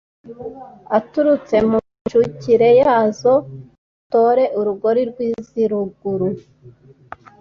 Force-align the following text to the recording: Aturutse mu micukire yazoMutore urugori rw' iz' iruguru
Aturutse 0.97 1.55
mu 1.69 1.77
micukire 1.89 2.69
yazoMutore 2.81 4.43
urugori 4.59 5.01
rw' 5.11 5.23
iz' 5.29 5.55
iruguru 5.63 6.27